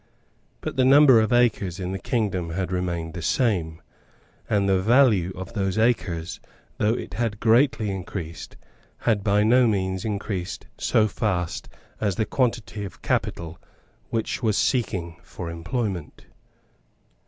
But 0.61 0.77
the 0.77 0.83
number 0.83 1.21
of 1.21 1.31
acres 1.31 1.79
in 1.79 1.91
the 1.91 1.99
kingdom 1.99 2.49
had 2.53 2.71
remained 2.71 3.13
the 3.13 3.21
same; 3.21 3.83
and 4.49 4.67
the 4.67 4.81
value 4.81 5.31
of 5.35 5.53
those 5.53 5.77
acres, 5.77 6.39
though 6.79 6.95
it 6.95 7.13
had 7.13 7.39
greatly 7.39 7.91
increased, 7.91 8.57
had 8.97 9.23
by 9.23 9.43
no 9.43 9.67
means 9.67 10.03
increased 10.03 10.65
so 10.79 11.07
fast 11.07 11.69
as 11.99 12.15
the 12.15 12.25
quantity 12.25 12.83
of 12.83 13.03
capital 13.03 13.61
which 14.09 14.41
was 14.41 14.57
seeking 14.57 15.17
for 15.21 15.51
employment. 15.51 16.25